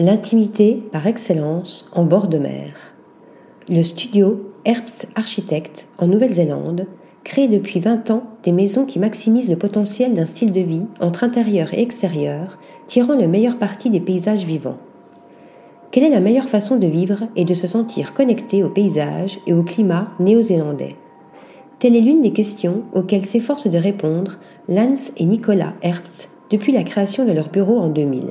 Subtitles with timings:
[0.00, 2.74] L'intimité par excellence en bord de mer.
[3.68, 6.88] Le studio Herbst Architect en Nouvelle-Zélande
[7.22, 11.22] crée depuis 20 ans des maisons qui maximisent le potentiel d'un style de vie entre
[11.22, 14.78] intérieur et extérieur, tirant le meilleur parti des paysages vivants.
[15.92, 19.52] Quelle est la meilleure façon de vivre et de se sentir connecté au paysage et
[19.52, 20.96] au climat néo-zélandais?
[21.78, 26.82] Telle est l'une des questions auxquelles s'efforcent de répondre Lance et Nicolas Herbst depuis la
[26.82, 28.22] création de leur bureau en 2000.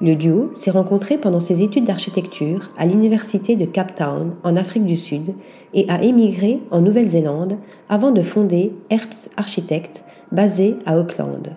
[0.00, 4.86] Le duo s'est rencontré pendant ses études d'architecture à l'université de Cape Town en Afrique
[4.86, 5.34] du Sud
[5.74, 7.56] et a émigré en Nouvelle-Zélande
[7.88, 11.56] avant de fonder Herbst Architect basé à Auckland.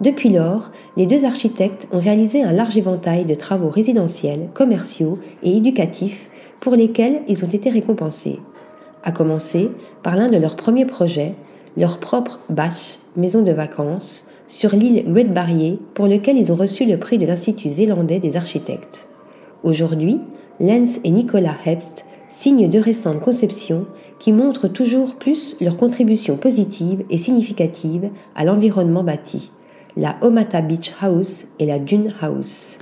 [0.00, 5.56] Depuis lors, les deux architectes ont réalisé un large éventail de travaux résidentiels, commerciaux et
[5.56, 6.30] éducatifs
[6.60, 8.38] pour lesquels ils ont été récompensés.
[9.02, 9.70] À commencer
[10.04, 11.34] par l'un de leurs premiers projets,
[11.76, 16.84] leur propre Bach, maison de vacances, sur l'île Red Barrier, pour lequel ils ont reçu
[16.84, 19.08] le prix de l'Institut zélandais des architectes.
[19.62, 20.20] Aujourd'hui,
[20.60, 23.86] Lens et Nicolas Hebst signent de récentes conceptions
[24.18, 29.50] qui montrent toujours plus leur contribution positive et significative à l'environnement bâti,
[29.96, 32.78] la Omata Beach House et la Dune House.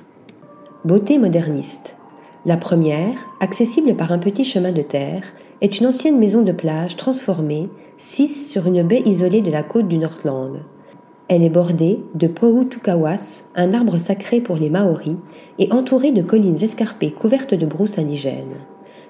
[0.85, 1.97] Beauté moderniste.
[2.45, 5.23] La première, accessible par un petit chemin de terre,
[5.61, 9.87] est une ancienne maison de plage transformée, sise sur une baie isolée de la côte
[9.87, 10.59] du Nordland.
[11.35, 15.17] Elle est bordée de Poutukawas, un arbre sacré pour les Maoris,
[15.59, 18.59] et entourée de collines escarpées couvertes de brousses indigènes.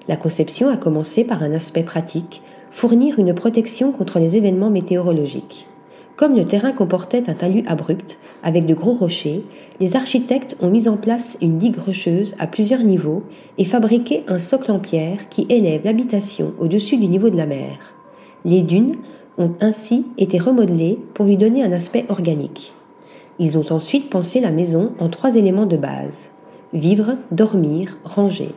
[0.07, 5.67] La conception a commencé par un aspect pratique, fournir une protection contre les événements météorologiques.
[6.15, 9.43] Comme le terrain comportait un talus abrupt, avec de gros rochers,
[9.81, 13.23] les architectes ont mis en place une digue rocheuse à plusieurs niveaux
[13.57, 17.95] et fabriqué un socle en pierre qui élève l'habitation au-dessus du niveau de la mer.
[18.45, 18.95] Les dunes
[19.37, 22.73] ont ainsi été remodelés pour lui donner un aspect organique.
[23.39, 26.29] Ils ont ensuite pensé la maison en trois éléments de base
[26.73, 28.53] vivre, dormir, ranger.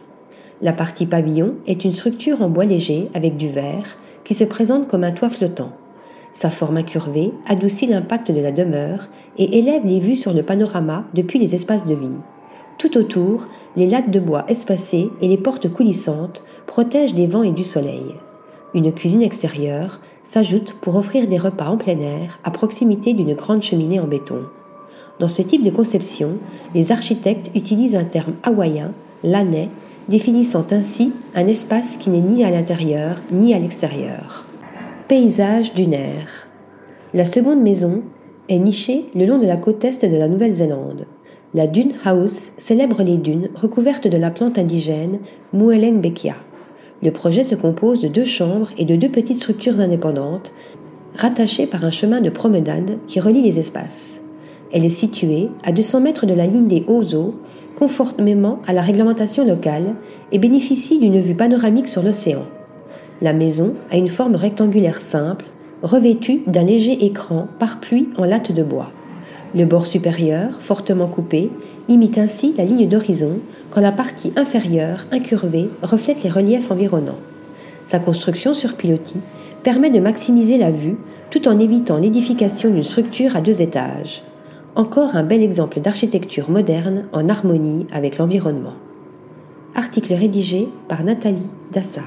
[0.63, 4.89] La partie pavillon est une structure en bois léger avec du verre qui se présente
[4.89, 5.73] comme un toit flottant.
[6.33, 9.09] Sa forme incurvée adoucit l'impact de la demeure
[9.39, 12.09] et élève les vues sur le panorama depuis les espaces de vie.
[12.79, 17.53] Tout autour, les lattes de bois espacées et les portes coulissantes protègent des vents et
[17.53, 18.15] du soleil.
[18.77, 23.63] Une cuisine extérieure s'ajoute pour offrir des repas en plein air à proximité d'une grande
[23.63, 24.43] cheminée en béton.
[25.19, 26.33] Dans ce type de conception,
[26.75, 28.93] les architectes utilisent un terme hawaïen,
[29.25, 29.71] l'anais,
[30.11, 34.45] définissant ainsi un espace qui n'est ni à l'intérieur ni à l'extérieur.
[35.09, 36.47] Paysage dunaire.
[37.15, 38.03] La seconde maison
[38.51, 41.07] est nichée le long de la côte est de la Nouvelle-Zélande.
[41.55, 45.21] La Dune House célèbre les dunes recouvertes de la plante indigène
[45.55, 46.37] Muelengbechia.
[47.03, 50.53] Le projet se compose de deux chambres et de deux petites structures indépendantes,
[51.15, 54.21] rattachées par un chemin de promenade qui relie les espaces.
[54.73, 57.35] Elle est située à 200 mètres de la ligne des hauts eaux,
[57.77, 59.95] conformément à la réglementation locale,
[60.33, 62.47] et bénéficie d'une vue panoramique sur l'océan.
[63.23, 65.47] La maison a une forme rectangulaire simple,
[65.83, 68.91] revêtue d'un léger écran par pluie en latte de bois.
[69.55, 71.51] Le bord supérieur, fortement coupé,
[71.89, 73.39] imite ainsi la ligne d'horizon
[73.71, 77.21] quand la partie inférieure, incurvée, reflète les reliefs environnants.
[77.85, 79.21] Sa construction sur pilotis
[79.63, 80.97] permet de maximiser la vue
[81.31, 84.23] tout en évitant l'édification d'une structure à deux étages.
[84.75, 88.75] Encore un bel exemple d'architecture moderne en harmonie avec l'environnement.
[89.75, 92.03] Article rédigé par Nathalie Dassa.